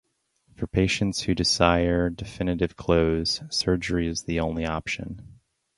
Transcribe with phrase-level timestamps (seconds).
[0.55, 5.39] For patients who desire definitive close, surgery is the only option.